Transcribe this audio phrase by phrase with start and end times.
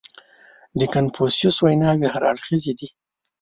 [0.79, 2.87] •د کنفوسیوس ویناوې هر اړخیزې دي.